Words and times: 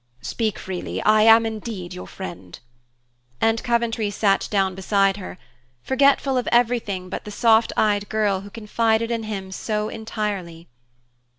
"Speak 0.23 0.57
freely. 0.57 0.99
I 1.03 1.21
am 1.21 1.45
indeed 1.45 1.93
your 1.93 2.07
friend." 2.07 2.57
And 3.39 3.61
Coventry 3.63 4.09
sat 4.09 4.47
down 4.49 4.73
beside 4.73 5.17
her, 5.17 5.37
forgetful 5.83 6.39
of 6.39 6.49
everything 6.51 7.07
but 7.07 7.23
the 7.23 7.29
soft 7.29 7.71
eyed 7.77 8.09
girl 8.09 8.41
who 8.41 8.49
confided 8.49 9.11
in 9.11 9.21
him 9.25 9.51
so 9.51 9.89
entirely. 9.89 10.67